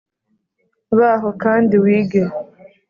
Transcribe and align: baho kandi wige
baho 0.99 1.29
kandi 1.43 1.73
wige 1.83 2.21